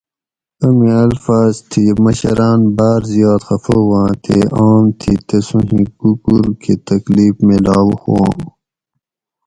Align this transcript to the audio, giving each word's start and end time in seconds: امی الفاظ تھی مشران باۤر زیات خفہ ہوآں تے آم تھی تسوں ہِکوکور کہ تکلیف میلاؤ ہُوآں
امی 0.65 0.89
الفاظ 1.05 1.53
تھی 1.69 1.83
مشران 2.03 2.61
باۤر 2.77 3.01
زیات 3.11 3.41
خفہ 3.47 3.75
ہوآں 3.83 4.11
تے 4.23 4.37
آم 4.67 4.85
تھی 4.99 5.13
تسوں 5.27 5.63
ہِکوکور 5.75 6.45
کہ 6.61 6.73
تکلیف 6.89 7.35
میلاؤ 7.47 7.89
ہُوآں 8.01 8.31